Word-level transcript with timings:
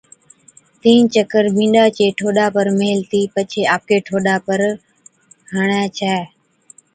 تين 0.81 1.01
چڪر 1.13 1.45
بِينڏا 1.55 1.85
چي 1.97 2.05
ٺوڏا 2.17 2.45
پر 2.55 2.65
ميلهتِي 2.79 3.21
پڇي 3.33 3.61
آپڪي 3.75 3.97
ٺوڏا 4.07 4.35
پر 4.45 4.59
ھڻي 5.53 5.83
ڇَي 5.97 6.15